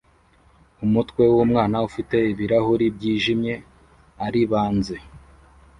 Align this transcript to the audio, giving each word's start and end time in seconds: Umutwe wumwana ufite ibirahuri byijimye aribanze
Umutwe 0.85 1.23
wumwana 1.33 1.77
ufite 1.87 2.15
ibirahuri 2.31 2.85
byijimye 2.95 3.53
aribanze 4.25 4.95